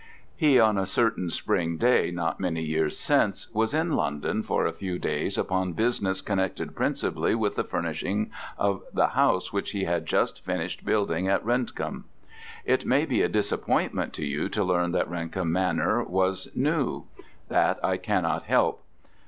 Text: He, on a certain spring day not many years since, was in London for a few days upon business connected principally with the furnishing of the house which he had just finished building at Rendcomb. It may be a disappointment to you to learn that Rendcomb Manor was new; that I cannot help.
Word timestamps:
He, 0.35 0.59
on 0.59 0.79
a 0.79 0.87
certain 0.87 1.29
spring 1.29 1.77
day 1.77 2.09
not 2.09 2.39
many 2.39 2.63
years 2.63 2.97
since, 2.97 3.53
was 3.53 3.71
in 3.71 3.91
London 3.95 4.41
for 4.41 4.65
a 4.65 4.71
few 4.73 4.97
days 4.97 5.37
upon 5.37 5.73
business 5.73 6.21
connected 6.21 6.73
principally 6.75 7.35
with 7.35 7.53
the 7.53 7.63
furnishing 7.63 8.31
of 8.57 8.81
the 8.91 9.09
house 9.09 9.53
which 9.53 9.73
he 9.73 9.83
had 9.83 10.07
just 10.07 10.43
finished 10.43 10.83
building 10.83 11.27
at 11.27 11.45
Rendcomb. 11.45 12.05
It 12.65 12.83
may 12.83 13.05
be 13.05 13.21
a 13.21 13.29
disappointment 13.29 14.11
to 14.13 14.25
you 14.25 14.49
to 14.49 14.63
learn 14.63 14.91
that 14.93 15.07
Rendcomb 15.07 15.51
Manor 15.51 16.03
was 16.03 16.47
new; 16.55 17.05
that 17.49 17.77
I 17.85 17.97
cannot 17.97 18.45
help. 18.45 18.81